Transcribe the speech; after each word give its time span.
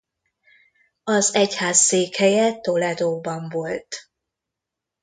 Az 1.03 1.33
egyház 1.33 1.77
székhelye 1.77 2.59
Toledóban 2.59 3.49
volt. 3.49 4.09